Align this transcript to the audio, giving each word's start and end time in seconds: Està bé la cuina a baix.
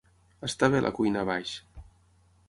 Està 0.47 0.69
bé 0.75 0.79
la 0.85 0.91
cuina 0.99 1.21
a 1.23 1.25
baix. 1.31 1.51